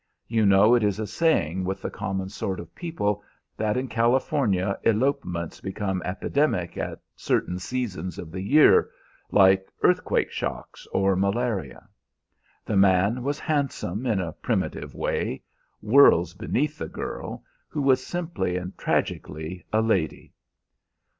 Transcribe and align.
You 0.27 0.47
know 0.47 0.73
it 0.73 0.81
is 0.83 0.97
a 0.99 1.05
saying 1.05 1.63
with 1.63 1.83
the 1.83 1.91
common 1.91 2.27
sort 2.29 2.59
of 2.59 2.73
people 2.73 3.23
that 3.55 3.77
in 3.77 3.87
California 3.87 4.79
elopements 4.81 5.61
become 5.61 6.01
epidemic 6.03 6.75
at 6.75 6.99
certain 7.15 7.59
seasons 7.59 8.17
of 8.17 8.31
the 8.31 8.41
year 8.41 8.89
like 9.29 9.69
earthquake 9.83 10.31
shocks 10.31 10.87
or 10.87 11.15
malaria. 11.15 11.87
The 12.65 12.77
man 12.77 13.21
was 13.21 13.37
handsome 13.39 14.07
in 14.07 14.19
a 14.19 14.33
primitive 14.33 14.95
way 14.95 15.43
worlds 15.83 16.33
beneath 16.33 16.79
the 16.79 16.89
girl, 16.89 17.43
who 17.67 17.83
was 17.83 18.03
simply 18.03 18.57
and 18.57 18.75
tragically 18.79 19.63
a 19.71 19.81
lady. 19.83 20.33